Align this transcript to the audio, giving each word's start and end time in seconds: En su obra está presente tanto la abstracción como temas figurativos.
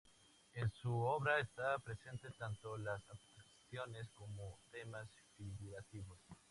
En 0.53 0.71
su 0.81 0.91
obra 1.01 1.39
está 1.39 1.77
presente 1.77 2.29
tanto 2.39 2.75
la 2.75 2.93
abstracción 2.93 3.45
como 4.17 4.57
temas 4.71 5.07
figurativos. 5.37 6.17